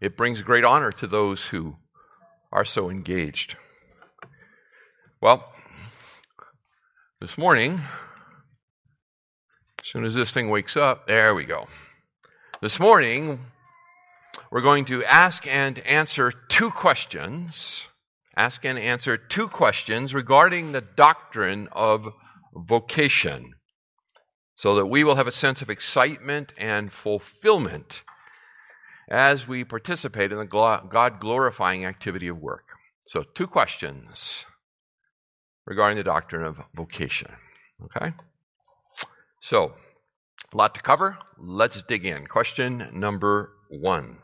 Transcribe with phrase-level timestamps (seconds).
[0.00, 1.76] it brings great honor to those who
[2.56, 3.54] are so engaged.
[5.20, 5.52] Well,
[7.20, 7.82] this morning,
[9.82, 11.66] as soon as this thing wakes up, there we go.
[12.62, 13.40] This morning,
[14.50, 17.88] we're going to ask and answer two questions.
[18.38, 22.08] Ask and answer two questions regarding the doctrine of
[22.54, 23.52] vocation
[24.54, 28.02] so that we will have a sense of excitement and fulfillment
[29.08, 32.64] as we participate in the God glorifying activity of work.
[33.06, 34.44] So, two questions
[35.64, 37.30] regarding the doctrine of vocation.
[37.84, 38.12] Okay?
[39.40, 39.74] So,
[40.52, 41.18] a lot to cover.
[41.38, 42.26] Let's dig in.
[42.26, 44.18] Question number one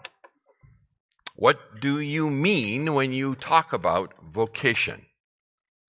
[1.36, 5.06] What do you mean when you talk about vocation?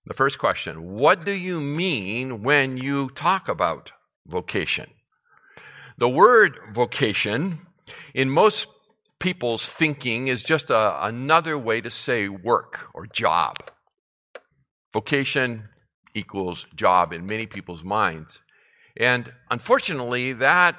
[0.05, 3.91] The first question What do you mean when you talk about
[4.27, 4.89] vocation?
[5.97, 7.59] The word vocation,
[8.13, 8.67] in most
[9.23, 13.55] people's thinking, is just a, another way to say work or job.
[14.91, 15.69] Vocation
[16.13, 18.41] equals job in many people's minds.
[18.97, 20.75] And unfortunately, that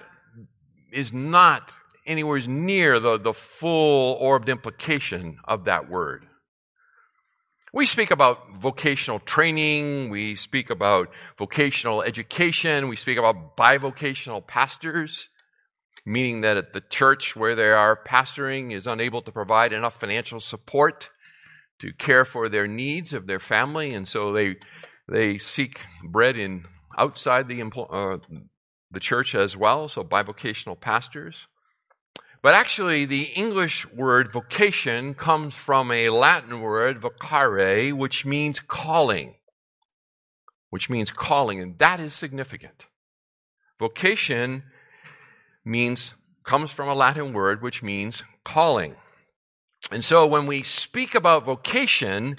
[0.92, 1.72] is not
[2.06, 6.26] anywhere near the, the full orbed implication of that word.
[7.72, 15.30] We speak about vocational training, we speak about vocational education, we speak about bivocational pastors,
[16.06, 20.40] meaning that at the church where they are pastoring is unable to provide enough financial
[20.40, 21.10] support
[21.80, 24.56] to care for their needs of their family, and so they
[25.08, 26.64] they seek bread in
[26.98, 28.18] outside the uh,
[28.90, 31.48] the church as well, so bivocational pastors.
[32.42, 39.36] But actually, the English word vocation comes from a Latin word, vocare, which means calling.
[40.68, 42.86] Which means calling, and that is significant.
[43.78, 44.64] Vocation
[45.64, 46.14] means,
[46.44, 48.96] comes from a Latin word which means calling.
[49.90, 52.38] And so when we speak about vocation,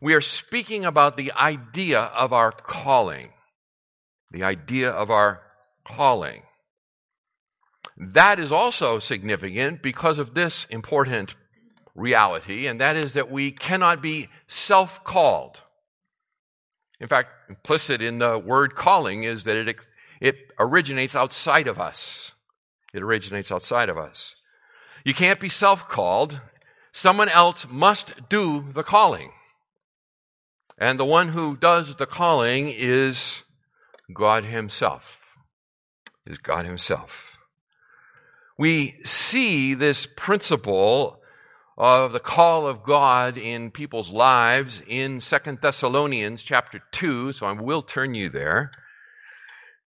[0.00, 3.30] we are speaking about the idea of our calling.
[4.30, 5.42] The idea of our
[5.84, 6.42] calling.
[7.96, 11.36] That is also significant because of this important
[11.94, 15.62] reality, and that is that we cannot be self called.
[17.00, 19.76] In fact, implicit in the word calling is that it,
[20.20, 22.32] it originates outside of us.
[22.92, 24.34] It originates outside of us.
[25.04, 26.40] You can't be self called.
[26.92, 29.32] Someone else must do the calling.
[30.78, 33.42] And the one who does the calling is
[34.14, 35.20] God Himself.
[36.26, 37.32] Is God Himself
[38.58, 41.20] we see this principle
[41.76, 47.52] of the call of God in people's lives in Second Thessalonians chapter 2, so I
[47.52, 48.70] will turn you there.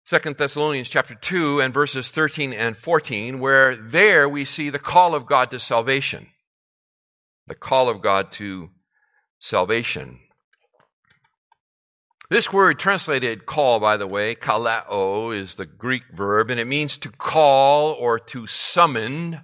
[0.08, 5.14] Second Thessalonians chapter 2 and verses 13 and 14, where there we see the call
[5.14, 6.28] of God to salvation.
[7.46, 8.70] The call of God to
[9.38, 10.20] salvation.
[12.31, 16.96] This word translated call, by the way, kaleo, is the Greek verb, and it means
[16.96, 19.43] to call or to summon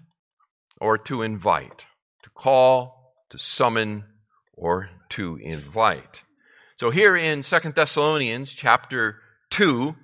[0.81, 1.85] or to invite.
[2.23, 4.05] To call, to summon,
[4.55, 6.23] or to invite.
[6.79, 9.21] So here in Second Thessalonians chapter
[9.51, 9.97] 2,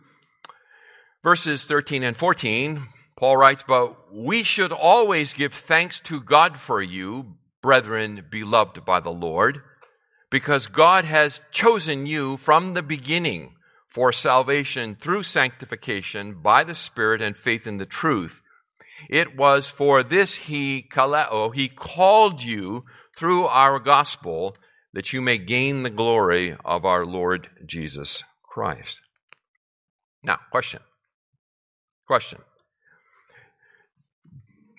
[1.22, 2.86] verses 13 and 14,
[3.16, 9.00] Paul writes, But we should always give thanks to God for you, brethren beloved by
[9.00, 9.62] the Lord
[10.30, 13.54] because God has chosen you from the beginning
[13.88, 18.40] for salvation through sanctification by the Spirit and faith in the truth.
[19.08, 22.84] It was for this he, kaleo, he called you
[23.16, 24.56] through our gospel
[24.92, 29.00] that you may gain the glory of our Lord Jesus Christ.
[30.22, 30.80] Now, question.
[32.10, 32.40] Question.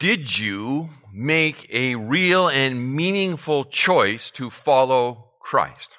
[0.02, 5.96] Did you make a real and meaningful choice to follow Christ?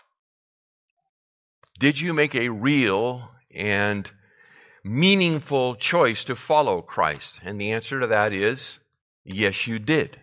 [1.78, 4.10] Did you make a real and
[4.84, 7.40] meaningful choice to follow Christ?
[7.42, 8.78] And the answer to that is
[9.24, 10.20] yes, you did.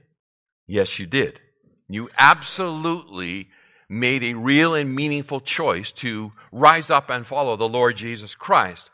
[0.68, 1.40] Yes, you did.
[1.88, 3.48] You absolutely
[3.90, 8.92] made a real and meaningful choice to rise up and follow the Lord Jesus Christ.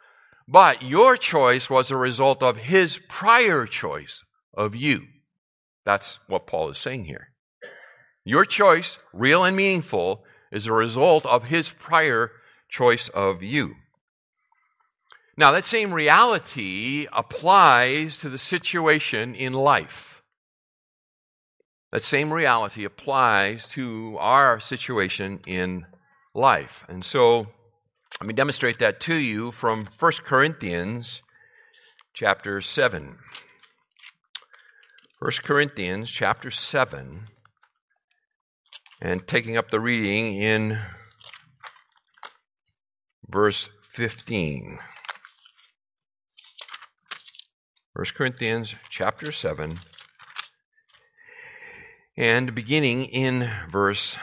[0.48, 5.08] But your choice was a result of his prior choice of you.
[5.86, 7.30] That's what Paul is saying here.
[8.24, 12.32] Your choice, real and meaningful, is a result of his prior
[12.70, 13.76] choice of you.
[15.38, 20.24] Now, that same reality applies to the situation in life.
[21.92, 25.86] That same reality applies to our situation in
[26.34, 26.86] life.
[26.88, 27.48] And so,
[28.22, 31.22] let me demonstrate that to you from 1 Corinthians
[32.14, 33.18] chapter 7.
[35.20, 37.28] 1 Corinthians chapter 7
[39.02, 40.80] and taking up the reading in
[43.28, 44.80] verse 15.
[47.94, 49.80] 1 Corinthians chapter 7
[52.16, 54.16] and beginning in verse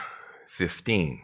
[0.47, 1.21] 15.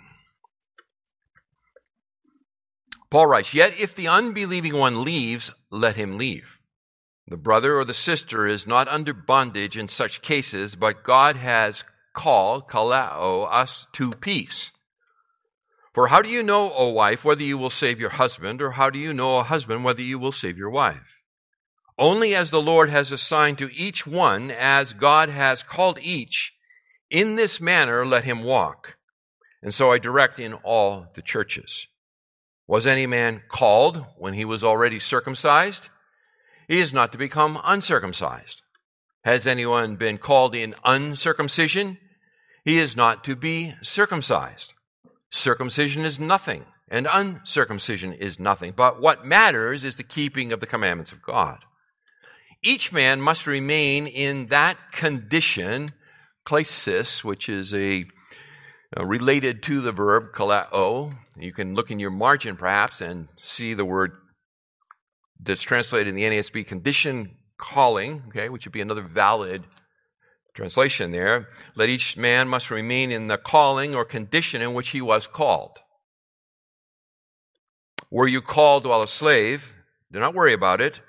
[3.12, 6.60] Paul writes, Yet if the unbelieving one leaves, let him leave.
[7.28, 11.84] The brother or the sister is not under bondage in such cases, but God has
[12.14, 14.72] called, kaleo, us to peace.
[15.94, 18.90] For how do you know, O wife, whether you will save your husband, or how
[18.90, 21.18] do you know, O husband, whether you will save your wife?
[21.98, 26.54] Only as the Lord has assigned to each one, as God has called each,
[27.10, 28.98] in this manner let him walk.
[29.62, 31.88] And so I direct in all the churches.
[32.70, 35.90] Was any man called when he was already circumcised?
[36.68, 38.62] He is not to become uncircumcised.
[39.24, 41.98] Has anyone been called in uncircumcision?
[42.64, 44.74] He is not to be circumcised.
[45.32, 48.74] Circumcision is nothing, and uncircumcision is nothing.
[48.78, 51.66] But what matters is the keeping of the commandments of God.
[52.62, 55.94] Each man must remain in that condition,
[56.46, 58.06] klesis, which is a
[58.98, 61.16] Uh, related to the verb kaleo.
[61.38, 64.14] You can look in your margin perhaps and see the word
[65.40, 69.66] that's translated in the NASB condition calling, okay, which would be another valid
[70.56, 71.48] translation there.
[71.76, 75.78] Let each man must remain in the calling or condition in which he was called.
[78.10, 79.72] Were you called while a slave?
[80.12, 81.00] Do not worry about it.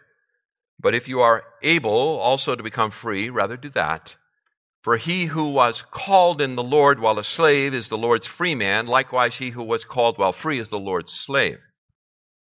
[0.79, 4.17] But if you are able also to become free, rather do that.
[4.83, 8.55] For he who was called in the Lord while a slave is the Lord's free
[8.55, 8.87] man.
[8.87, 11.59] Likewise, he who was called while free is the Lord's slave.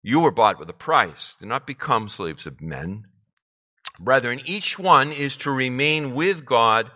[0.02, 1.36] You were bought with a price.
[1.40, 3.04] Do not become slaves of men.
[3.98, 6.90] Brethren, each one is to remain with God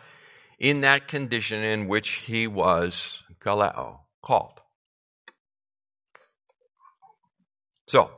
[0.58, 4.60] in that condition in which he was kaleo, called.
[7.88, 8.10] So,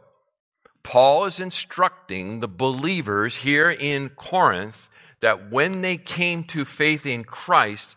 [0.83, 4.89] Paul is instructing the believers here in Corinth
[5.25, 7.97] that when they came to faith in Christ,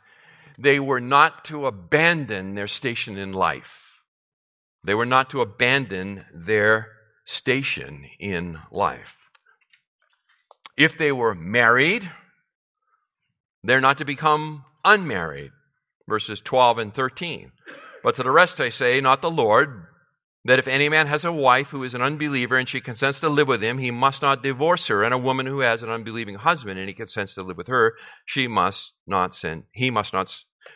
[0.58, 4.02] they were not to abandon their station in life.
[4.86, 6.88] They were not to abandon their
[7.26, 9.18] station in life.
[10.78, 12.10] If they were married,
[13.62, 15.52] they're not to become unmarried.
[16.08, 17.52] Verses 12 and 13.
[18.06, 19.86] But to the rest I say, not the Lord,
[20.48, 23.28] that if any man has a wife who is an unbeliever and she consents to
[23.28, 25.04] live with him, he must not divorce her.
[25.04, 27.96] And a woman who has an unbelieving husband and he consents to live with her,
[28.26, 30.34] she must not send, he must not,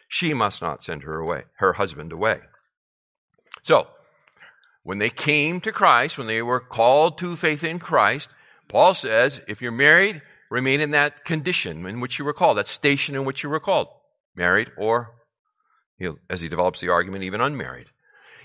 [0.09, 2.39] she must not send her away, her husband away.
[3.63, 3.87] So,
[4.83, 8.29] when they came to Christ, when they were called to faith in Christ,
[8.67, 12.67] Paul says, if you're married, remain in that condition in which you were called, that
[12.67, 13.87] station in which you were called,
[14.35, 15.11] married or
[16.29, 17.87] as he develops the argument, even unmarried.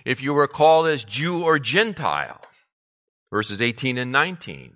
[0.06, 2.40] If you were called as Jew or Gentile,
[3.28, 4.72] verses 18 and 19.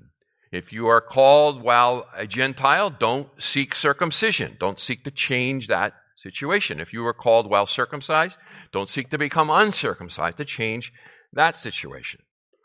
[0.50, 4.56] If you are called while a Gentile, don't seek circumcision.
[4.58, 6.80] Don't seek to change that situation.
[6.80, 8.38] If you were called while circumcised,
[8.72, 10.92] don't seek to become uncircumcised to change
[11.32, 12.22] that situation.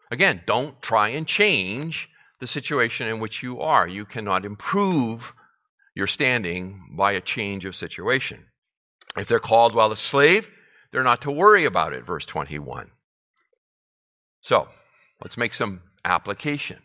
[0.10, 3.88] Again, don't try and change the situation in which you are.
[3.88, 5.36] You cannot improve
[5.96, 8.48] your standing by a change of situation.
[9.16, 10.50] If they're called while a slave,
[10.96, 12.90] they're not to worry about it, verse 21.
[14.40, 14.70] So,
[15.22, 16.78] let's make some application.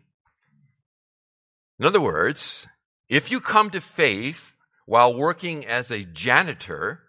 [1.78, 2.66] In other words,
[3.08, 4.52] if you come to faith
[4.84, 7.04] while working as a janitor,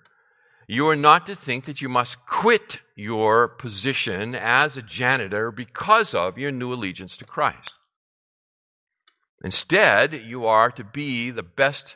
[0.67, 6.13] you are not to think that you must quit your position as a janitor because
[6.13, 7.73] of your new allegiance to Christ.
[9.43, 11.95] Instead, you are to be the best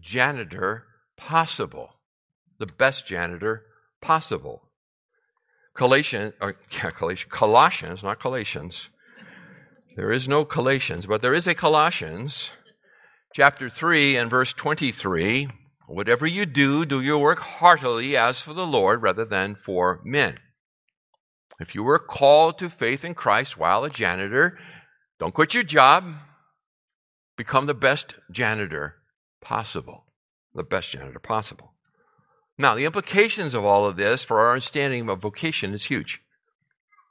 [0.00, 0.84] janitor
[1.16, 1.96] possible.
[2.60, 3.64] The best janitor
[4.04, 4.70] possible.
[5.74, 6.52] Colossians, or,
[7.30, 8.90] Colossians, not Colossians.
[9.96, 12.50] There is no Colossians, but there is a Colossians,
[13.34, 15.48] chapter 3 and verse 23
[15.86, 20.36] Whatever you do, do your work heartily as for the Lord rather than for men.
[21.60, 24.58] If you were called to faith in Christ while a janitor,
[25.18, 26.10] don't quit your job.
[27.36, 28.96] Become the best janitor
[29.42, 30.06] possible.
[30.54, 31.73] The best janitor possible.
[32.56, 36.22] Now, the implications of all of this for our understanding of vocation is huge.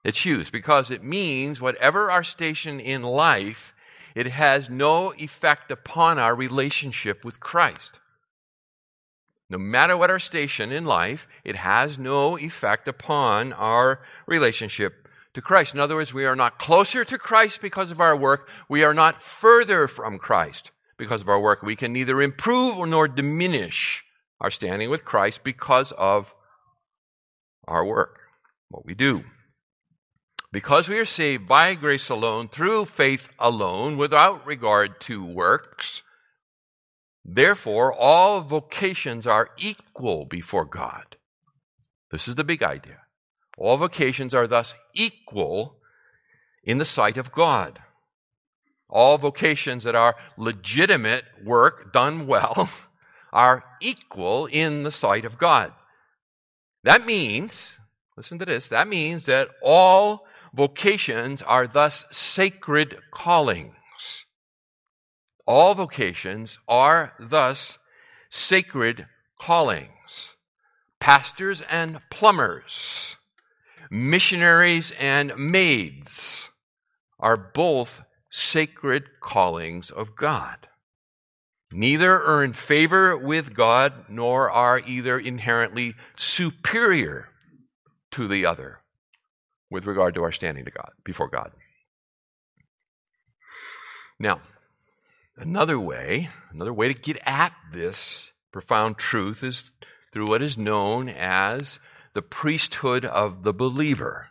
[0.04, 3.74] It's huge because it means whatever our station in life,
[4.16, 8.00] it has no effect upon our relationship with Christ.
[9.50, 15.42] No matter what our station in life, it has no effect upon our relationship to
[15.42, 15.74] Christ.
[15.74, 18.50] In other words, we are not closer to Christ because of our work.
[18.70, 21.64] We are not further from Christ because of our work.
[21.64, 24.04] We can neither improve nor diminish
[24.44, 26.32] our standing with Christ because of
[27.68, 28.20] our work,
[28.70, 29.24] what we do.
[30.52, 36.04] Because we are saved by grace alone, through faith alone, without regard to works,
[37.26, 41.16] Therefore, all vocations are equal before God.
[42.12, 43.00] This is the big idea.
[43.58, 45.78] All vocations are thus equal
[46.64, 47.80] in the sight of God.
[48.90, 52.70] All vocations that are legitimate work done well
[53.34, 55.74] are equal in the sight of God.
[56.84, 57.74] That means,
[58.16, 63.74] listen to this, that means that all vocations are thus sacred callings.
[65.48, 67.80] All vocations are thus
[68.30, 69.08] sacred
[69.42, 70.36] callings.
[71.00, 73.18] Pastors and plumbers,
[73.90, 76.50] missionaries and maids
[77.20, 80.68] are both sacred callings of God.
[81.74, 87.30] Neither are in favor with God nor are either inherently superior
[88.12, 88.80] to the other
[89.70, 91.52] with regard to our standing to God before God.
[94.20, 94.42] Now,
[95.36, 99.72] Another way, another way to get at this profound truth is
[100.12, 101.80] through what is known as
[102.14, 104.30] the priesthood of the believer.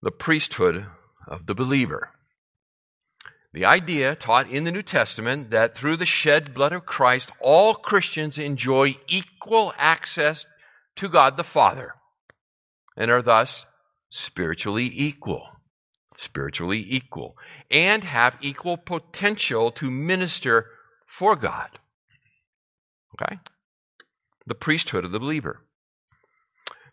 [0.00, 0.86] The priesthood
[1.26, 2.10] of the believer.
[3.52, 7.74] The idea taught in the New Testament that through the shed blood of Christ, all
[7.74, 10.46] Christians enjoy equal access
[10.96, 11.94] to God the Father
[12.96, 13.64] and are thus
[14.10, 15.44] spiritually equal
[16.18, 17.36] spiritually equal,
[17.70, 20.66] and have equal potential to minister
[21.06, 21.78] for God.
[23.14, 23.38] Okay?
[24.46, 25.60] The priesthood of the believer.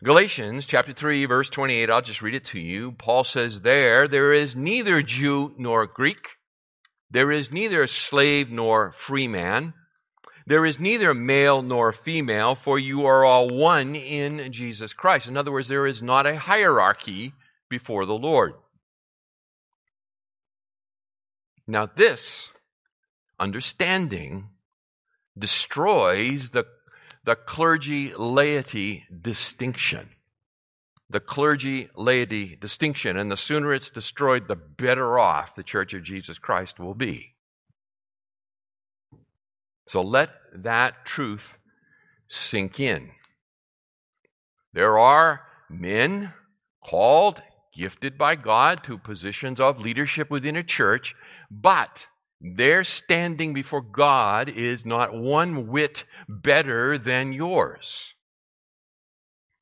[0.04, 2.92] Galatians chapter 3 verse 28 I'll just read it to you.
[2.92, 6.36] Paul says there there is neither Jew nor Greek
[7.10, 9.74] there is neither slave nor free man
[10.46, 15.26] there is neither male nor female for you are all one in Jesus Christ.
[15.26, 17.32] In other words there is not a hierarchy
[17.68, 18.54] before the Lord.
[21.66, 22.52] Now, this
[23.40, 24.50] understanding
[25.36, 26.64] destroys the,
[27.24, 30.10] the clergy laity distinction.
[31.08, 33.16] The clergy laity distinction.
[33.16, 37.34] And the sooner it's destroyed, the better off the Church of Jesus Christ will be.
[39.88, 41.58] So let that truth
[42.28, 43.10] sink in.
[44.72, 46.32] There are men
[46.84, 47.40] called,
[47.72, 51.14] gifted by God to positions of leadership within a church
[51.50, 52.06] but
[52.40, 58.14] their standing before God is not one whit better than yours.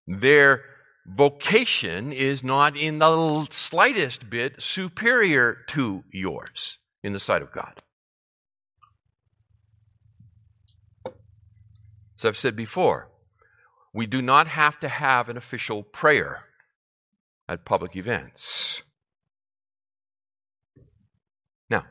[0.06, 0.64] Their
[1.06, 7.82] vocation is not in the slightest bit superior to yours in the sight of God.
[12.18, 13.10] As I've said before,
[13.92, 16.44] we do not have to have an official prayer
[17.48, 18.82] at public events.
[21.68, 21.84] Now,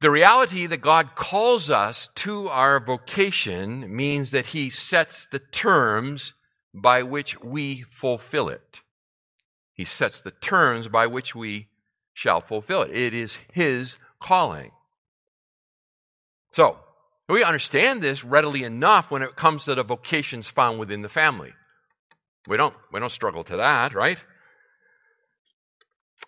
[0.00, 6.34] the reality that God calls us to our vocation means that He sets the terms
[6.74, 8.80] by which we fulfill it.
[9.74, 11.68] He sets the terms by which we
[12.14, 12.96] shall fulfill it.
[12.96, 14.70] It is His calling.
[16.52, 16.78] So,
[17.28, 21.52] we understand this readily enough when it comes to the vocations found within the family.
[22.46, 24.22] We don't, we don't struggle to that, right?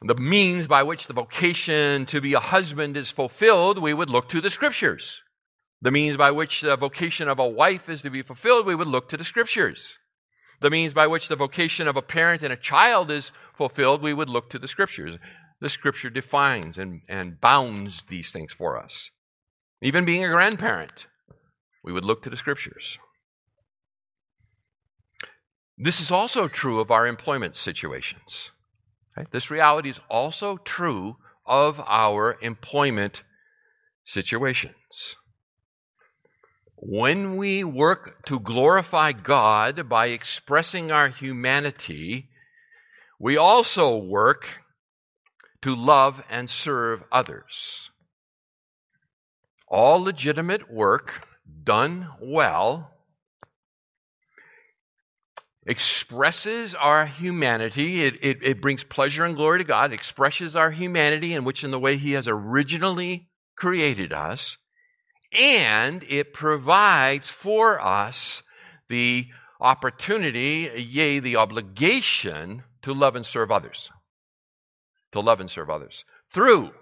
[0.02, 4.28] The means by which the vocation to be a husband is fulfilled, we would look
[4.30, 5.22] to the scriptures.
[5.82, 8.88] The means by which the vocation of a wife is to be fulfilled, we would
[8.88, 9.98] look to the scriptures.
[10.64, 14.14] The means by which the vocation of a parent and a child is fulfilled, we
[14.14, 15.18] would look to the scriptures.
[15.60, 19.10] The scripture defines and, and bounds these things for us.
[19.82, 21.06] Even being a grandparent,
[21.82, 22.98] we would look to the scriptures.
[25.76, 28.50] This is also true of our employment situations.
[29.18, 29.28] Okay?
[29.32, 33.22] This reality is also true of our employment
[34.02, 35.16] situations.
[36.86, 42.28] When we work to glorify God by expressing our humanity,
[43.18, 44.60] we also work
[45.62, 47.88] to love and serve others.
[49.66, 51.26] All legitimate work
[51.64, 52.90] done well
[55.66, 58.04] expresses our humanity.
[58.04, 61.64] It, it, it, brings pleasure and glory to God, it expresses our humanity in which
[61.64, 64.58] in the way He has originally created us,
[65.34, 68.42] and it provides for us
[68.88, 69.28] the
[69.60, 73.90] opportunity, yea, the obligation to love and serve others.
[75.12, 76.72] To love and serve others through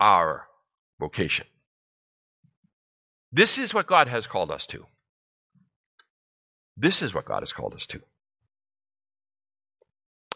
[0.00, 0.46] our
[0.98, 1.46] vocation.
[3.32, 4.86] This is what God has called us to.
[6.76, 8.00] This is what God has called us to.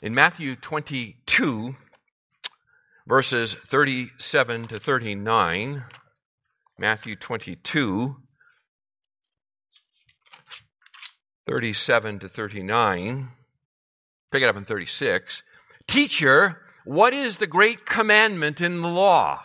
[0.03, 1.77] In Matthew 22,
[3.07, 5.85] verses 37 to 39,
[6.79, 8.17] Matthew 22,
[11.47, 13.29] 37 to 39,
[14.31, 15.43] pick it up in 36.
[15.87, 19.43] Teacher, what is the great commandment in the law?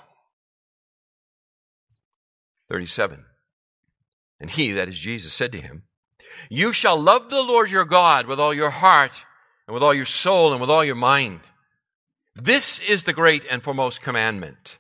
[2.69, 3.25] 37.
[4.39, 5.83] And he, that is Jesus, said to him,
[6.49, 9.23] You shall love the Lord your God with all your heart,
[9.67, 11.41] and with all your soul, and with all your mind.
[12.35, 14.77] This is the great and foremost commandment.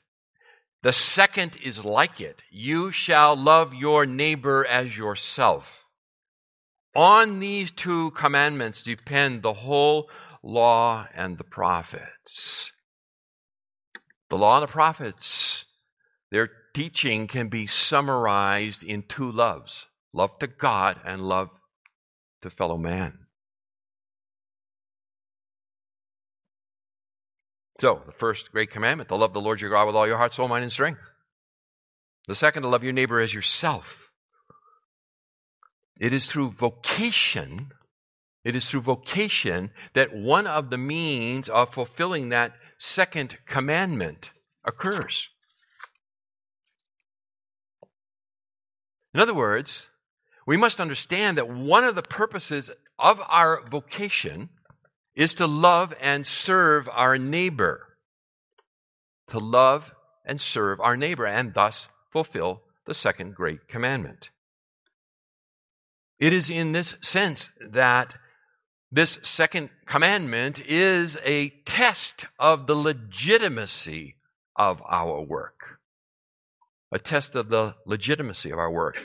[0.83, 2.43] The second is like it.
[2.51, 5.89] You shall love your neighbor as yourself.
[6.95, 10.09] On these two commandments depend the whole
[10.43, 12.71] law and the prophets.
[14.29, 15.65] The law and the prophets,
[16.31, 21.49] they're teaching can be summarized in two loves love to God and love
[22.41, 23.26] to fellow man.
[27.79, 30.33] So, the first great commandment to love the Lord your God with all your heart,
[30.33, 30.99] soul, mind, and strength.
[32.27, 34.11] The second, to love your neighbor as yourself.
[35.99, 37.71] It is through vocation,
[38.43, 44.31] it is through vocation that one of the means of fulfilling that second commandment
[44.63, 45.29] occurs.
[49.13, 49.89] In other words,
[50.45, 54.49] we must understand that one of the purposes of our vocation
[55.17, 57.81] is to love and serve our neighbor.
[59.29, 64.29] To love and serve our neighbor, and thus fulfill the second great commandment.
[66.19, 68.13] It is in this sense that
[68.89, 74.15] this second commandment is a test of the legitimacy
[74.55, 75.77] of our work
[76.91, 78.97] a test of the legitimacy of our work.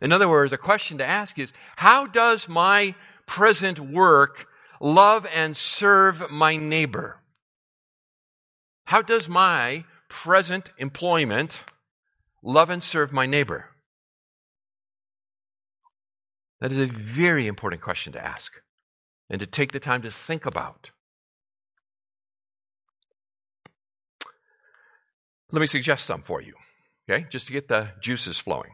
[0.00, 2.94] In other words, a question to ask is how does my
[3.26, 4.46] present work
[4.82, 7.20] love and serve my neighbor?
[8.86, 11.60] How does my present employment
[12.42, 13.66] love and serve my neighbor?
[16.60, 18.52] That is a very important question to ask
[19.30, 20.90] and to take the time to think about.
[25.50, 26.54] Let me suggest some for you,
[27.08, 28.72] okay, just to get the juices flowing.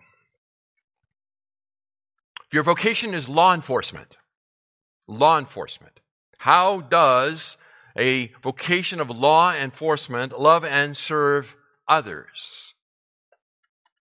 [2.46, 4.16] If your vocation is law enforcement,
[5.08, 6.00] law enforcement,
[6.38, 7.56] how does
[7.98, 11.56] a vocation of law enforcement love and serve
[11.88, 12.74] others?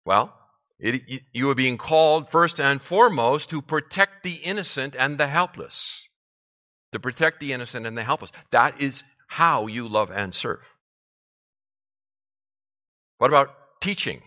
[0.04, 0.32] Well,
[0.78, 6.08] it, you are being called first and foremost to protect the innocent and the helpless.
[6.92, 8.30] To protect the innocent and the helpless.
[8.50, 10.60] That is how you love and serve.
[13.18, 14.22] What about teaching?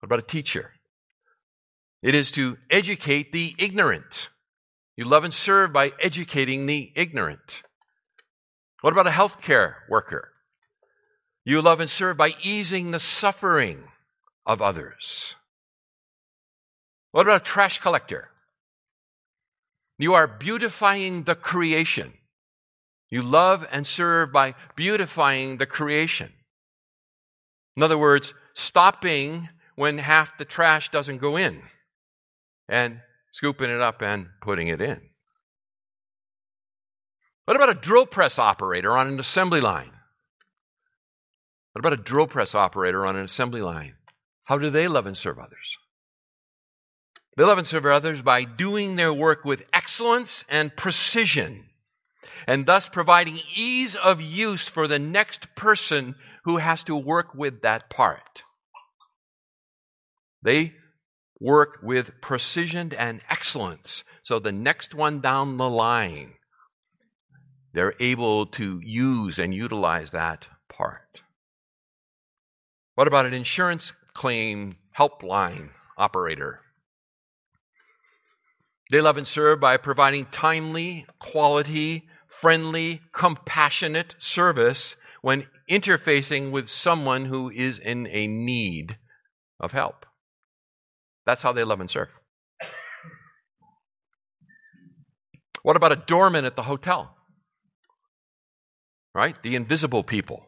[0.00, 0.72] What about a teacher?
[2.02, 4.30] It is to educate the ignorant.
[5.00, 7.62] You love and serve by educating the ignorant.
[8.82, 10.28] What about a healthcare worker?
[11.42, 13.84] You love and serve by easing the suffering
[14.44, 15.36] of others.
[17.12, 18.28] What about a trash collector?
[19.96, 22.12] You are beautifying the creation.
[23.08, 26.30] You love and serve by beautifying the creation.
[27.74, 31.62] In other words, stopping when half the trash doesn't go in
[32.68, 33.00] and
[33.32, 35.00] scooping it up and putting it in.
[37.44, 39.90] What about a drill press operator on an assembly line?
[41.72, 43.94] What about a drill press operator on an assembly line?
[44.44, 45.76] How do they love and serve others?
[47.36, 51.66] They love and serve others by doing their work with excellence and precision,
[52.46, 57.62] and thus providing ease of use for the next person who has to work with
[57.62, 58.42] that part.
[60.42, 60.74] They
[61.40, 66.34] work with precision and excellence, so the next one down the line,
[67.72, 71.22] they're able to use and utilize that part.
[72.94, 76.60] What about an insurance claim helpline operator?
[78.90, 87.26] They love and serve by providing timely, quality, friendly, compassionate service when interfacing with someone
[87.26, 88.98] who is in a need
[89.60, 90.06] of help.
[91.26, 92.08] That's how they love and serve.
[95.62, 97.16] What about a doorman at the hotel?
[99.14, 99.40] Right?
[99.42, 100.46] The invisible people.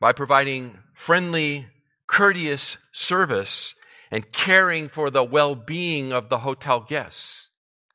[0.00, 1.66] By providing friendly,
[2.06, 3.74] courteous service
[4.10, 7.50] and caring for the well being of the hotel guests.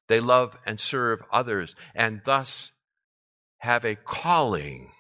[0.08, 2.72] They love and serve others and thus
[3.60, 4.92] have a calling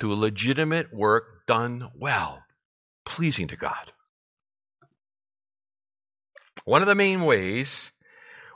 [0.00, 2.42] to a legitimate work done well,
[3.04, 3.92] pleasing to God.
[6.68, 7.92] One of the main ways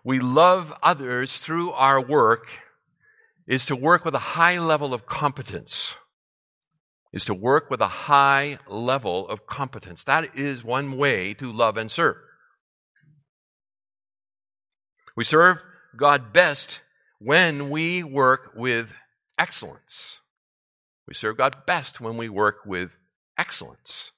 [0.04, 2.50] we love others through our work
[3.46, 5.96] is to work with a high level of competence
[7.10, 10.04] is to work with a high level of competence.
[10.04, 12.16] That is one way to love and serve.
[15.16, 15.62] We serve
[15.96, 16.82] God best
[17.18, 18.92] when we work with
[19.38, 20.20] excellence.
[21.08, 22.94] We serve God best when we work with
[23.38, 24.12] excellence.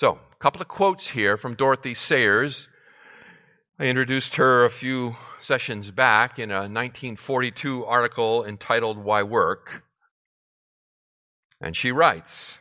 [0.00, 2.68] So, a couple of quotes here from Dorothy Sayers.
[3.78, 9.82] I introduced her a few sessions back in a 1942 article entitled Why Work.
[11.60, 12.60] And she writes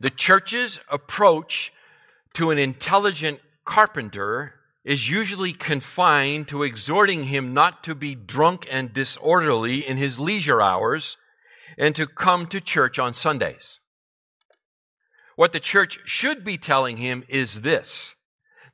[0.00, 1.72] The church's approach
[2.34, 8.92] to an intelligent carpenter is usually confined to exhorting him not to be drunk and
[8.92, 11.16] disorderly in his leisure hours
[11.78, 13.78] and to come to church on Sundays.
[15.38, 18.16] What the church should be telling him is this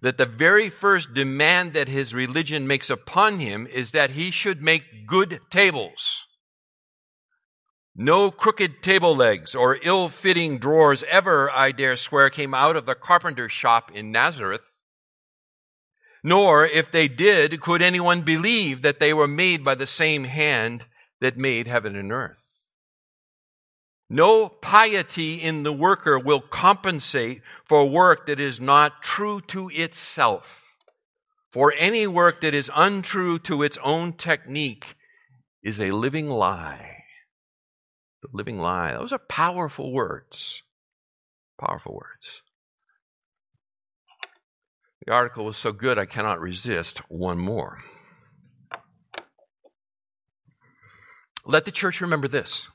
[0.01, 4.63] that the very first demand that his religion makes upon him is that he should
[4.63, 6.27] make good tables.
[7.95, 12.87] No crooked table legs or ill fitting drawers ever, I dare swear, came out of
[12.87, 14.75] the carpenter's shop in Nazareth.
[16.23, 20.87] Nor, if they did, could anyone believe that they were made by the same hand
[21.21, 22.54] that made heaven and earth.
[24.11, 30.63] No piety in the worker will compensate for work that is not true to itself.
[31.51, 34.95] For any work that is untrue to its own technique
[35.63, 36.95] is a living lie
[38.25, 38.93] the living lie.
[38.93, 40.63] Those are powerful words.
[41.61, 42.43] Powerful words.
[45.05, 47.79] The article was so good, I cannot resist one more.
[51.45, 52.69] Let the church remember this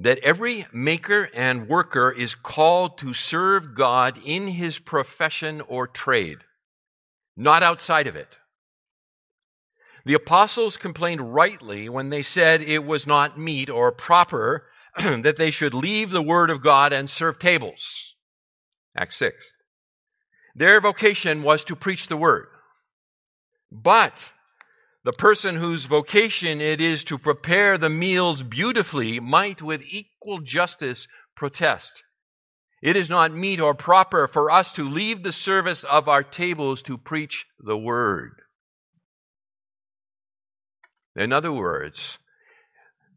[0.00, 6.38] that every maker and worker is called to serve God in his profession or trade,
[7.36, 8.38] not outside of it.
[10.06, 14.66] The apostles complained rightly when they said it was not meet or proper
[14.98, 18.16] that they should leave the word of God and serve tables.
[18.96, 19.36] Acts 6.
[20.54, 22.46] Their vocation was to preach the word.
[23.70, 24.32] But
[25.04, 31.08] the person whose vocation it is to prepare the meals beautifully might with equal justice
[31.34, 32.02] protest.
[32.82, 36.82] It is not meet or proper for us to leave the service of our tables
[36.82, 38.42] to preach the word.
[41.16, 42.18] In other words,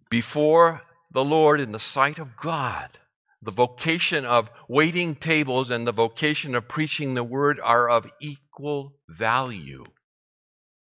[0.10, 2.98] before the Lord in the sight of God,
[3.42, 8.96] the vocation of waiting tables and the vocation of preaching the word are of equal
[9.08, 9.84] value.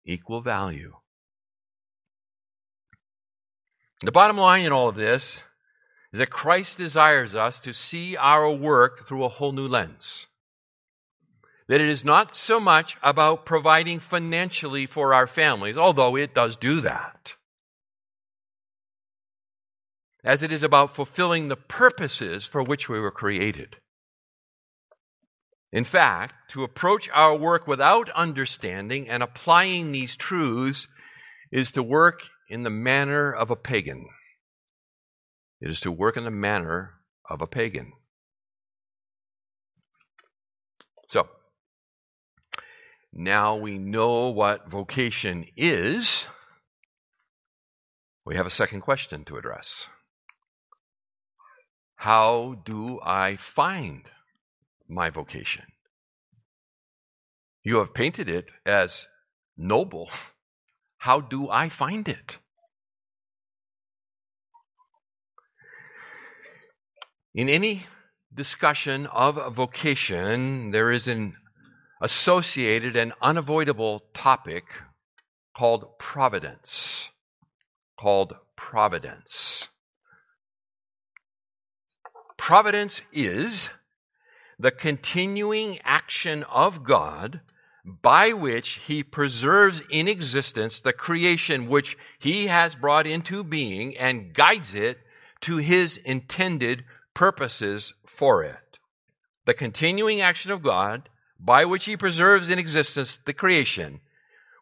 [0.05, 0.95] Equal value.
[4.03, 5.43] The bottom line in all of this
[6.11, 10.25] is that Christ desires us to see our work through a whole new lens.
[11.71, 16.57] that it is not so much about providing financially for our families, although it does
[16.57, 17.35] do that,
[20.21, 23.77] as it is about fulfilling the purposes for which we were created.
[25.71, 30.87] In fact, to approach our work without understanding and applying these truths
[31.51, 34.07] is to work in the manner of a pagan.
[35.61, 36.95] It is to work in the manner
[37.29, 37.93] of a pagan.
[41.07, 41.27] So,
[43.13, 46.27] now we know what vocation is.
[48.25, 49.87] We have a second question to address.
[51.97, 54.03] How do I find
[54.91, 55.63] my vocation?
[57.63, 59.07] You have painted it as
[59.57, 60.09] noble.
[60.97, 62.37] How do I find it?
[67.33, 67.85] In any
[68.33, 71.35] discussion of vocation, there is an
[72.01, 74.65] associated and unavoidable topic
[75.55, 77.09] called providence.
[77.97, 79.69] Called providence.
[82.37, 83.69] Providence is
[84.61, 87.41] the continuing action of God
[87.83, 94.35] by which he preserves in existence the creation which he has brought into being and
[94.35, 94.99] guides it
[95.39, 96.83] to his intended
[97.15, 98.77] purposes for it.
[99.45, 103.99] The continuing action of God by which he preserves in existence the creation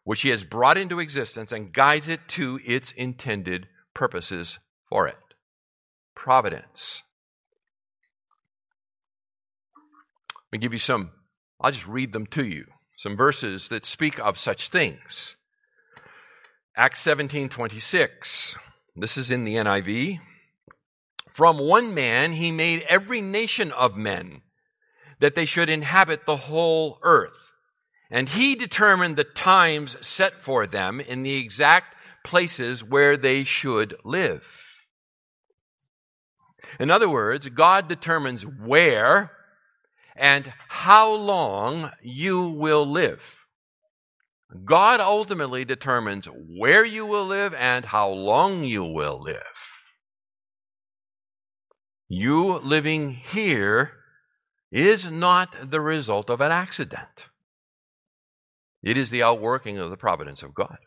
[0.04, 4.58] which he has brought into existence and guides it to its intended purposes
[4.88, 5.18] for it.
[6.14, 7.02] Providence.
[10.50, 11.12] Let me give you some,
[11.60, 12.66] I'll just read them to you.
[12.96, 15.36] Some verses that speak of such things.
[16.76, 18.56] Acts 17 26.
[18.96, 20.18] This is in the NIV.
[21.30, 24.42] From one man he made every nation of men
[25.20, 27.52] that they should inhabit the whole earth.
[28.10, 33.94] And he determined the times set for them in the exact places where they should
[34.04, 34.44] live.
[36.80, 39.30] In other words, God determines where
[40.20, 43.36] and how long you will live.
[44.66, 49.40] God ultimately determines where you will live and how long you will live.
[52.06, 53.92] You living here
[54.70, 57.26] is not the result of an accident.
[58.82, 60.78] It is the outworking of the providence of God.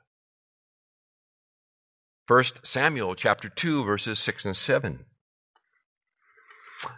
[2.28, 5.06] 1 Samuel chapter 2 verses 6 and 7.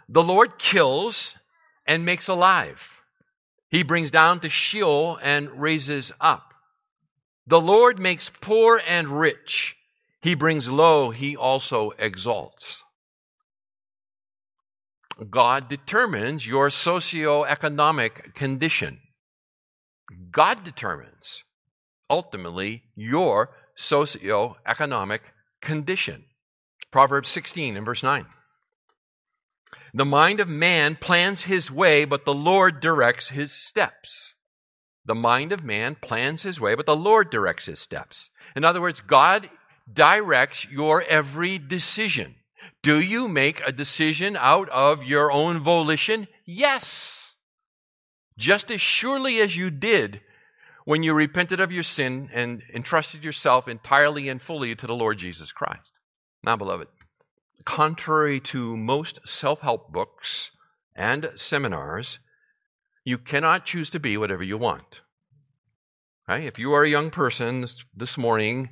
[0.06, 1.36] The Lord kills
[1.86, 3.00] and makes alive.
[3.68, 6.54] He brings down to Sheol and raises up.
[7.46, 9.76] The Lord makes poor and rich.
[10.20, 12.82] He brings low, he also exalts.
[15.30, 19.00] God determines your socioeconomic condition.
[20.30, 21.42] God determines
[22.10, 25.20] ultimately your socioeconomic
[25.60, 26.24] condition.
[26.90, 28.26] Proverbs 16 and verse 9.
[29.96, 34.34] The mind of man plans his way, but the Lord directs his steps.
[35.06, 38.28] The mind of man plans his way, but the Lord directs his steps.
[38.54, 39.48] In other words, God
[39.90, 42.34] directs your every decision.
[42.82, 46.28] Do you make a decision out of your own volition?
[46.44, 47.34] Yes.
[48.36, 50.20] Just as surely as you did
[50.84, 55.16] when you repented of your sin and entrusted yourself entirely and fully to the Lord
[55.16, 55.98] Jesus Christ.
[56.44, 56.88] Now, beloved,
[57.64, 60.50] contrary to most self help books
[60.94, 62.18] and seminars,
[63.04, 65.00] you cannot choose to be whatever you want.
[66.28, 66.46] Okay?
[66.46, 68.70] If you are a young person this morning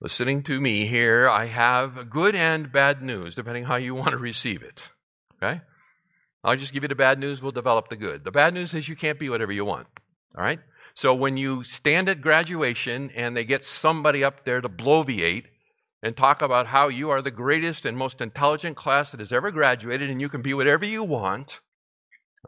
[0.00, 4.18] listening to me here, I have good and bad news, depending how you want to
[4.18, 4.80] receive it.
[5.36, 5.60] Okay?
[6.44, 8.24] I'll just give you the bad news, we'll develop the good.
[8.24, 9.86] The bad news is you can't be whatever you want.
[10.36, 10.58] All right?
[10.94, 15.44] So when you stand at graduation and they get somebody up there to bloviate
[16.02, 19.50] and talk about how you are the greatest and most intelligent class that has ever
[19.50, 21.60] graduated and you can be whatever you want.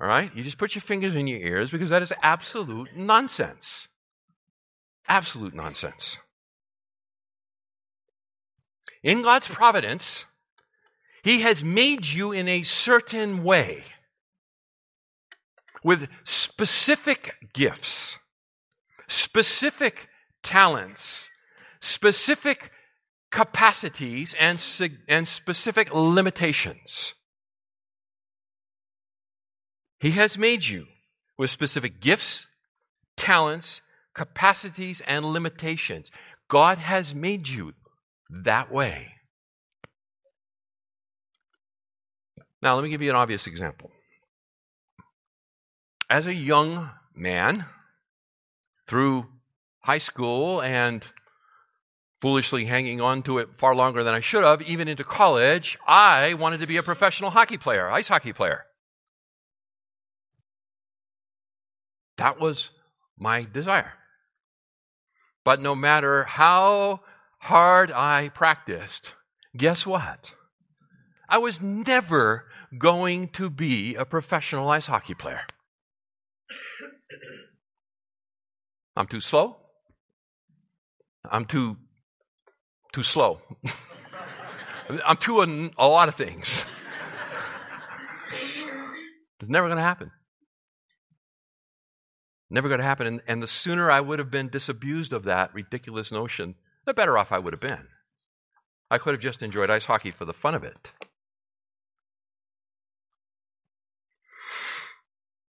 [0.00, 0.34] All right?
[0.34, 3.88] You just put your fingers in your ears because that is absolute nonsense.
[5.08, 6.18] Absolute nonsense.
[9.02, 10.24] In God's providence,
[11.22, 13.84] He has made you in a certain way
[15.84, 18.18] with specific gifts,
[19.06, 20.08] specific
[20.42, 21.28] talents,
[21.80, 22.72] specific
[23.34, 24.62] capacities and,
[25.08, 27.14] and specific limitations.
[29.98, 30.86] He has made you
[31.36, 32.46] with specific gifts,
[33.16, 33.82] talents,
[34.14, 36.12] capacities, and limitations.
[36.48, 37.72] God has made you
[38.30, 39.08] that way.
[42.62, 43.90] Now, let me give you an obvious example.
[46.08, 47.66] as a young man,
[48.86, 49.26] through
[49.80, 51.04] high school and
[52.24, 56.32] foolishly hanging on to it far longer than I should have, even into college, I
[56.32, 58.64] wanted to be a professional hockey player, ice hockey player.
[62.16, 62.70] That was
[63.18, 63.92] my desire.
[65.44, 67.00] But no matter how
[67.40, 69.12] hard I practiced,
[69.54, 70.32] guess what?
[71.28, 72.46] I was never
[72.78, 75.42] going to be a professional ice hockey player.
[78.96, 79.58] I'm too slow.
[81.30, 81.76] I'm too
[82.94, 83.40] too slow.
[85.04, 86.64] I'm too a, lot of things.
[89.40, 90.12] it's never going to happen.
[92.50, 93.09] Never going to happen.
[93.09, 96.54] And, and the sooner I would have been disabused of that ridiculous notion,
[96.87, 97.88] the better off I would have been.
[98.92, 100.92] I could have just enjoyed ice hockey for the fun of it.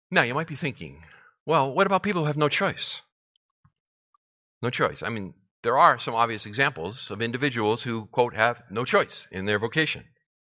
[0.10, 1.04] Now, you might be thinking,
[1.46, 3.02] well, what about people who have no choice?
[4.62, 5.04] No choice.
[5.04, 5.34] I mean,
[5.66, 10.04] there are some obvious examples of individuals who, quote, have no choice in their vocation,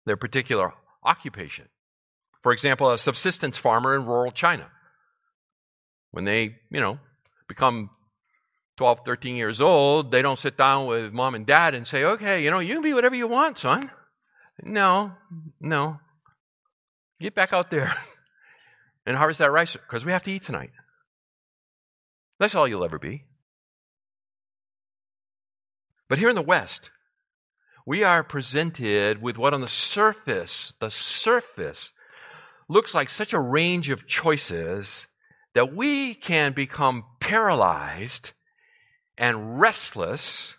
[0.04, 1.70] their particular occupation.
[2.42, 4.70] For example, a subsistence farmer in rural China.
[6.10, 6.98] When they, you know,
[7.48, 7.88] become
[8.76, 12.44] 12, 13 years old, they don't sit down with mom and dad and say, okay,
[12.44, 13.90] you know, you can be whatever you want, son.
[14.62, 15.12] No,
[15.58, 15.98] no.
[17.20, 17.90] Get back out there
[19.06, 20.72] and harvest that rice because we have to eat tonight.
[22.38, 23.24] That's all you'll ever be.
[26.08, 26.90] But here in the West,
[27.84, 31.92] we are presented with what on the surface, the surface,
[32.68, 35.06] looks like such a range of choices
[35.54, 38.32] that we can become paralyzed
[39.16, 40.56] and restless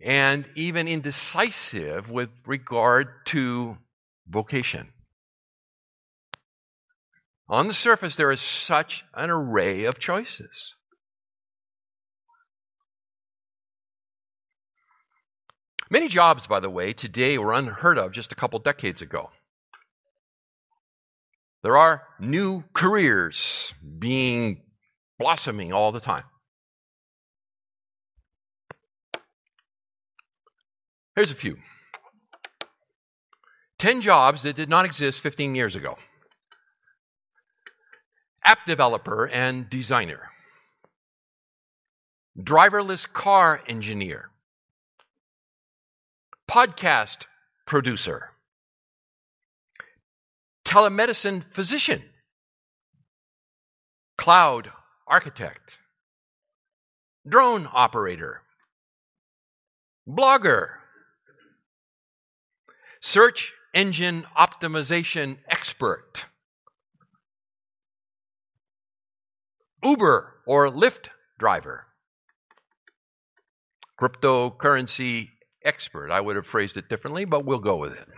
[0.00, 3.78] and even indecisive with regard to
[4.28, 4.92] vocation.
[7.48, 10.74] On the surface, there is such an array of choices.
[15.90, 19.30] Many jobs, by the way, today were unheard of just a couple decades ago.
[21.62, 24.62] There are new careers being
[25.18, 26.24] blossoming all the time.
[31.14, 31.56] Here's a few
[33.78, 35.96] 10 jobs that did not exist 15 years ago
[38.44, 40.30] app developer and designer,
[42.38, 44.30] driverless car engineer,
[46.50, 47.26] podcast
[47.66, 48.30] producer,
[50.64, 52.02] telemedicine physician,
[54.16, 54.70] cloud
[55.08, 55.78] architect,
[57.28, 58.42] drone operator,
[60.08, 60.68] blogger,
[63.00, 66.26] search engine optimization expert,
[69.84, 71.86] Uber or Lyft driver,
[74.00, 75.30] cryptocurrency
[75.66, 76.10] expert.
[76.10, 78.08] I would have phrased it differently, but we'll go with it.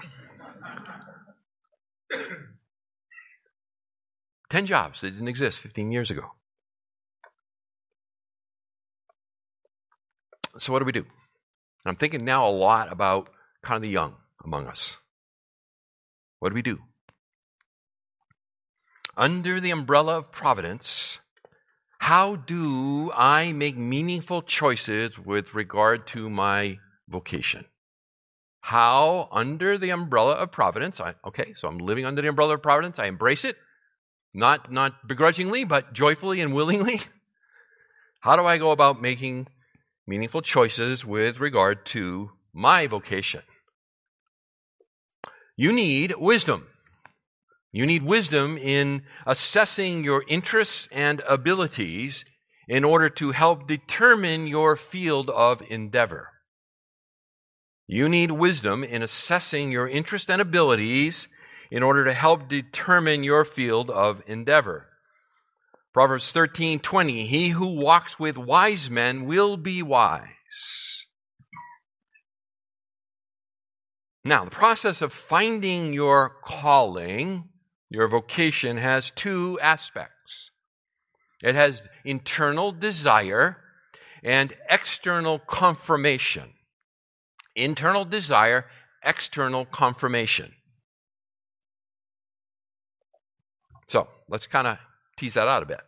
[4.51, 6.33] 10 jobs that didn't exist 15 years ago.
[10.59, 11.05] So, what do we do?
[11.85, 13.31] I'm thinking now a lot about
[13.63, 14.97] kind of the young among us.
[16.41, 16.79] What do we do?
[19.17, 21.21] Under the umbrella of providence,
[21.99, 27.65] how do I make meaningful choices with regard to my vocation.
[28.61, 32.63] How, under the umbrella of providence, I, okay, so I'm living under the umbrella of
[32.63, 33.57] providence, I embrace it,
[34.35, 37.01] not, not begrudgingly, but joyfully and willingly.
[38.21, 39.47] How do I go about making
[40.07, 43.43] meaningful choices with regard to my vocation?
[45.57, 46.67] You need wisdom.
[47.73, 52.25] You need wisdom in assessing your interests and abilities
[52.69, 56.29] in order to help determine your field of endeavor.
[57.91, 61.27] You need wisdom in assessing your interests and abilities
[61.71, 64.89] in order to help determine your field of endeavor.
[65.95, 71.07] Proverbs 13:20 He who walks with wise men will be wise.
[74.23, 77.49] Now, the process of finding your calling,
[77.89, 80.51] your vocation has two aspects.
[81.43, 83.65] It has internal desire
[84.23, 86.53] and external confirmation
[87.63, 88.67] internal desire,
[89.03, 90.53] external confirmation.
[93.89, 94.79] So let's kind of
[95.17, 95.81] tease that out a bit.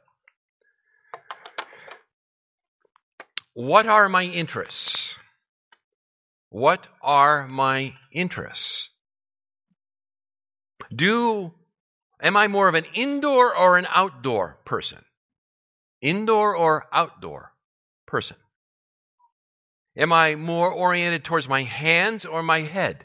[3.55, 5.17] What are my interests?
[6.49, 8.89] What are my interests?
[10.95, 11.53] Do
[12.23, 15.05] Am I more of an indoor or an outdoor person?
[16.03, 17.53] Indoor or outdoor
[18.07, 18.37] person?
[19.97, 23.05] Am I more oriented towards my hands or my head?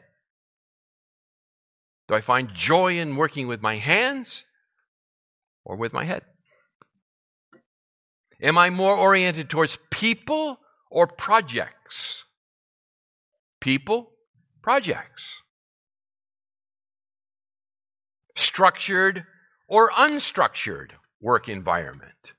[2.08, 4.46] Do I find joy in working with my hands
[5.64, 6.22] or with my head?
[8.42, 10.60] Am I more oriented towards people
[10.92, 12.26] or projects?
[13.60, 14.12] People,
[14.62, 15.42] projects.
[18.36, 19.26] Structured
[19.68, 22.34] or unstructured work environment.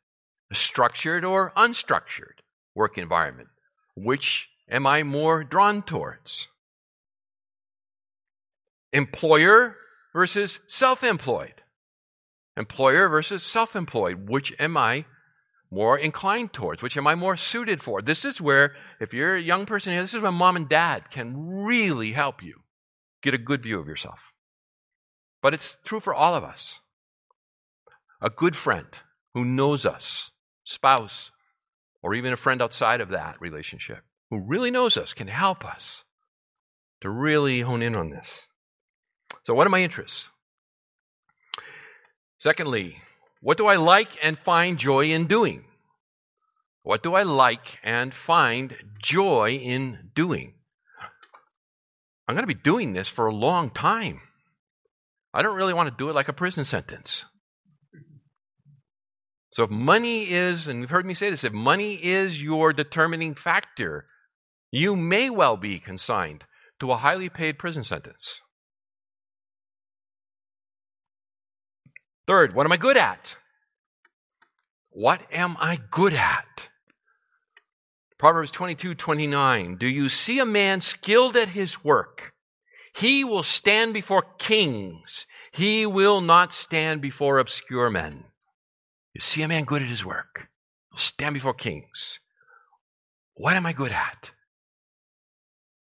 [0.52, 2.38] Structured or unstructured
[2.74, 3.48] work environment.
[3.96, 6.48] Which am I more drawn towards?
[8.92, 9.76] Employer
[10.12, 11.62] versus self employed.
[12.56, 14.28] Employer versus self employed.
[14.28, 15.06] Which am I
[15.70, 16.82] more inclined towards?
[16.82, 18.00] Which am I more suited for?
[18.00, 21.10] This is where, if you're a young person here, this is where mom and dad
[21.10, 22.60] can really help you
[23.22, 24.20] get a good view of yourself.
[25.42, 26.80] But it's true for all of us.
[28.20, 28.88] A good friend
[29.34, 30.30] who knows us,
[30.64, 31.30] spouse,
[32.06, 33.98] or even a friend outside of that relationship
[34.30, 36.04] who really knows us can help us
[37.00, 38.46] to really hone in on this.
[39.42, 40.28] So, what are my interests?
[42.38, 42.98] Secondly,
[43.40, 45.64] what do I like and find joy in doing?
[46.84, 50.54] What do I like and find joy in doing?
[52.28, 54.20] I'm going to be doing this for a long time.
[55.34, 57.26] I don't really want to do it like a prison sentence.
[59.56, 63.34] So if money is, and you've heard me say this, if money is your determining
[63.34, 64.04] factor,
[64.70, 66.44] you may well be consigned
[66.78, 68.42] to a highly paid prison sentence.
[72.26, 73.38] Third, what am I good at?
[74.90, 76.68] What am I good at?
[78.18, 79.76] Proverbs 22 29.
[79.76, 82.34] Do you see a man skilled at his work?
[82.94, 85.24] He will stand before kings.
[85.50, 88.24] He will not stand before obscure men.
[89.16, 90.48] You see a man good at his work.
[90.90, 92.20] He'll stand before kings.
[93.32, 94.32] What am I good at?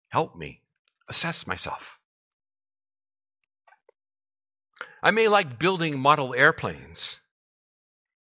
[0.09, 0.59] Help me
[1.07, 1.99] assess myself.
[5.01, 7.21] I may like building model airplanes,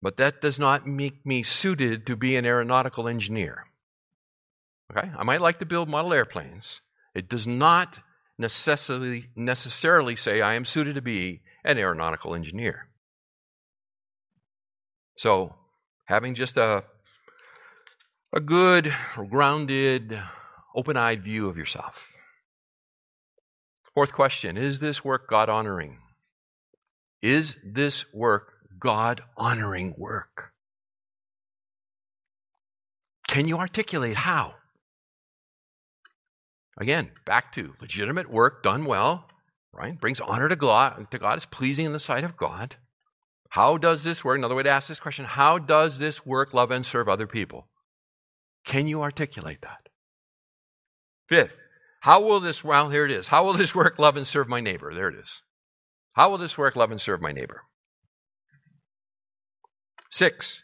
[0.03, 3.67] but that does not make me suited to be an aeronautical engineer.
[4.91, 5.13] Okay?
[5.17, 6.81] I might like to build model airplanes.
[7.15, 8.01] It does not
[8.37, 12.89] necessarily, necessarily say I am suited to be an aeronautical engineer.
[15.19, 15.53] So,
[16.05, 16.85] having just a,
[18.33, 18.95] a good,
[19.29, 20.17] grounded,
[20.77, 22.13] open eyed view of yourself.
[23.93, 25.99] Fourth question Is this work God honoring?
[27.21, 30.53] Is this work God honoring work?
[33.27, 34.55] Can you articulate how?
[36.79, 39.25] Again, back to legitimate work done well,
[39.73, 40.01] right?
[40.01, 42.77] Brings honor to God, to God, is pleasing in the sight of God.
[43.49, 44.39] How does this work?
[44.39, 47.69] Another way to ask this question How does this work love and serve other people?
[48.65, 49.89] Can you articulate that?
[51.29, 51.57] Fifth,
[52.01, 53.29] how will this, well, here it is.
[53.29, 54.93] How will this work love and serve my neighbor?
[54.95, 55.43] There it is.
[56.13, 57.63] How will this work love and serve my neighbor?
[60.11, 60.63] Six,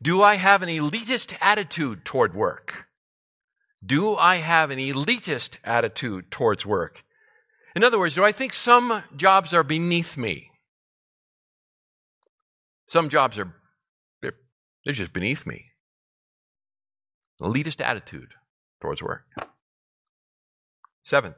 [0.00, 2.86] do I have an elitist attitude toward work?
[3.84, 7.04] Do I have an elitist attitude towards work?
[7.76, 10.50] In other words, do I think some jobs are beneath me?
[12.86, 13.54] Some jobs are
[14.22, 14.34] they're,
[14.84, 15.66] they're just beneath me.
[17.40, 18.32] Elitist attitude
[18.80, 19.24] towards work.
[21.04, 21.36] Seventh,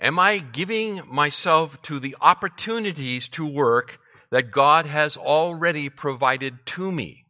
[0.00, 3.98] am I giving myself to the opportunities to work
[4.30, 7.24] that God has already provided to me?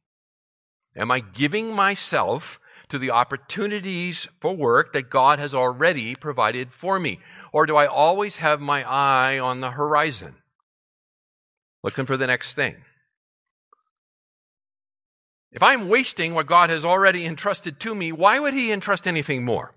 [0.96, 6.98] Am I giving myself to the opportunities for work that God has already provided for
[6.98, 7.20] me?
[7.52, 10.36] Or do I always have my eye on the horizon,
[11.86, 12.74] looking for the next thing?
[15.52, 19.44] If I'm wasting what God has already entrusted to me, why would He entrust anything
[19.44, 19.72] more?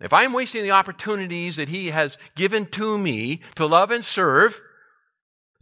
[0.00, 4.60] If I'm wasting the opportunities that He has given to me to love and serve,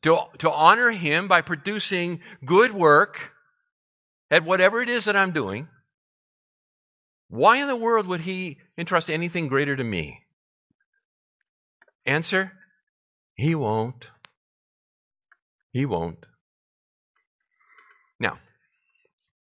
[0.02, 3.32] to, to honor Him by producing good work,
[4.30, 5.68] at whatever it is that I'm doing,
[7.28, 10.20] why in the world would He entrust anything greater to me?
[12.04, 12.52] Answer
[13.34, 14.11] He won't.
[15.72, 16.26] He won't.
[18.20, 18.38] Now,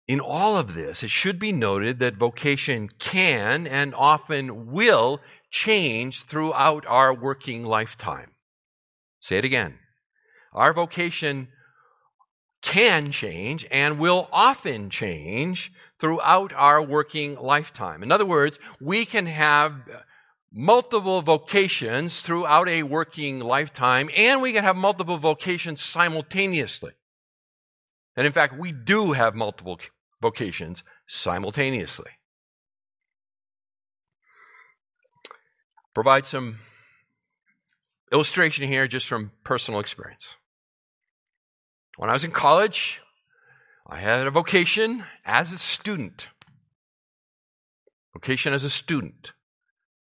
[0.08, 5.22] in all of this, it should be noted that vocation can and often will
[5.52, 8.32] change throughout our working lifetime.
[9.20, 9.80] Say it again.
[10.54, 11.50] Our vocation
[12.62, 18.02] can change and will often change throughout our working lifetime.
[18.04, 19.74] In other words, we can have
[20.58, 26.94] multiple vocations throughout a working lifetime, and we can have multiple vocations simultaneously.
[28.16, 29.80] And in fact, we do have multiple
[30.22, 32.12] vocations simultaneously.
[35.94, 36.60] Provide some
[38.12, 40.36] illustration here just from personal experience.
[41.98, 43.02] When I was in college,
[43.88, 46.30] I had a vocation as a student.
[48.14, 49.34] Vocation as a student.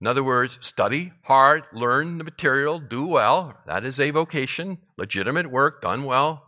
[0.01, 3.59] In other words, study hard, learn the material, do well.
[3.67, 6.45] That is a vocation, legitimate work, done well.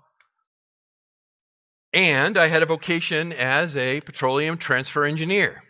[1.93, 5.65] And I had a vocation as a petroleum transfer engineer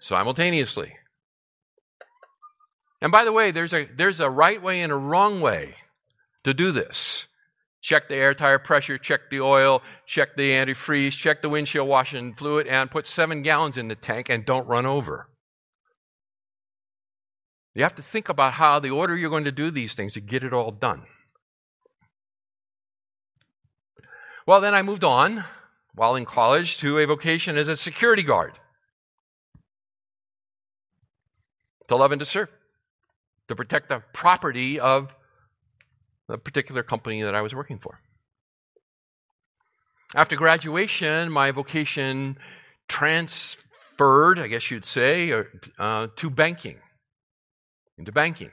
[0.00, 0.94] simultaneously.
[3.02, 5.74] And by the way, there's a, there's a right way and a wrong way
[6.44, 7.26] to do this.
[7.82, 12.34] Check the air tire pressure, check the oil, check the antifreeze, check the windshield washing
[12.34, 15.28] fluid, and put seven gallons in the tank and don't run over.
[17.74, 20.20] You have to think about how the order you're going to do these things to
[20.20, 21.02] get it all done.
[24.46, 25.44] Well, then I moved on
[25.94, 28.58] while in college to a vocation as a security guard.
[31.88, 32.48] To love and to serve,
[33.48, 35.14] to protect the property of
[36.28, 38.00] the particular company that I was working for.
[40.14, 42.38] After graduation, my vocation
[42.88, 45.32] transferred, I guess you'd say,
[45.78, 46.78] uh, to banking
[47.98, 48.50] into banking.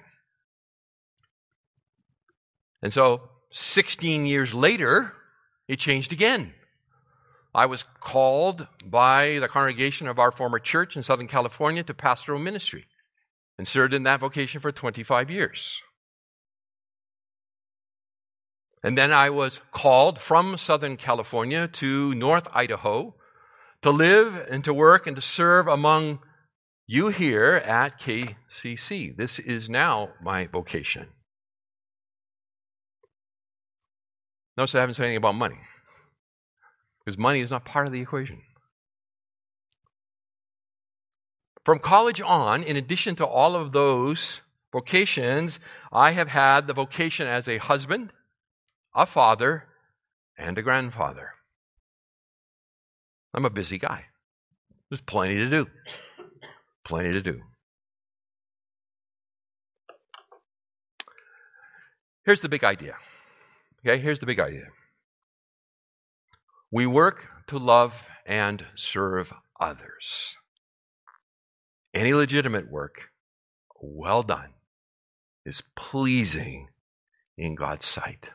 [2.82, 5.14] And so 16 years later,
[5.68, 6.54] it changed again.
[7.54, 12.40] I was called by the congregation of our former church in Southern California to pastoral
[12.40, 12.84] ministry
[13.58, 15.82] and served in that vocation for 25 years.
[18.84, 23.16] And then I was called from Southern California to North Idaho
[23.82, 26.20] to live and to work and to serve among
[26.88, 29.16] you here at KCC.
[29.16, 31.08] This is now my vocation.
[34.58, 35.60] Notice I haven't said anything about money,
[37.04, 38.42] because money is not part of the equation.
[41.66, 45.60] From college on, in addition to all of those vocations,
[45.92, 48.14] I have had the vocation as a husband,
[48.94, 49.66] a father,
[50.38, 51.32] and a grandfather.
[53.34, 54.06] I'm a busy guy.
[54.90, 55.68] There's plenty to do.
[56.86, 57.42] Plenty to do.
[62.26, 62.96] Here's the big idea.
[63.86, 64.68] Okay, here's the big idea.
[66.72, 70.38] We work to love and serve others.
[71.94, 73.10] Any legitimate work,
[73.80, 74.54] well done,
[75.46, 76.70] is pleasing
[77.38, 78.32] in God's sight.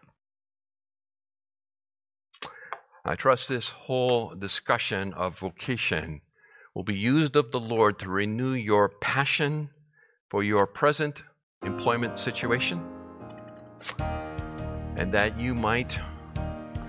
[3.04, 6.20] I trust this whole discussion of vocation
[6.74, 9.70] will be used of the Lord to renew your passion
[10.28, 11.22] for your present
[11.64, 12.80] employment situation,
[14.96, 15.98] and that you might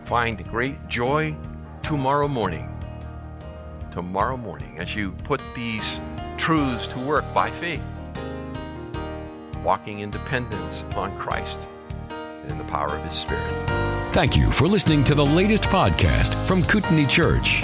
[0.06, 1.36] find great joy
[1.82, 2.68] tomorrow morning.
[3.92, 6.00] Tomorrow morning, as you put these
[6.38, 7.82] truths to work by faith,
[9.64, 11.68] walking in dependence upon Christ
[12.10, 14.14] and in the power of His Spirit.
[14.14, 17.64] Thank you for listening to the latest podcast from Kootenai Church.